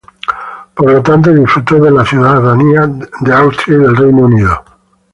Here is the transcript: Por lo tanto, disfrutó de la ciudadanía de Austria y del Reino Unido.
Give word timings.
Por 0.73 0.91
lo 0.91 1.03
tanto, 1.03 1.31
disfrutó 1.31 1.75
de 1.79 1.91
la 1.91 2.03
ciudadanía 2.03 2.87
de 3.19 3.33
Austria 3.33 3.77
y 3.77 3.81
del 3.81 3.95
Reino 3.97 4.23
Unido. 4.25 4.63